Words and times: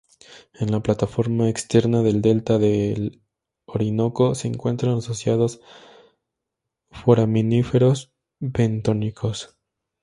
En 0.55 0.71
la 0.71 0.81
plataforma 0.81 1.47
externa 1.47 2.01
del 2.01 2.23
delta 2.23 2.57
del 2.57 3.21
Orinoco 3.65 4.33
se 4.33 4.47
encuentran 4.47 4.97
asociados 4.97 5.61
foraminíferos 6.89 8.11
bentónicos. 8.39 9.59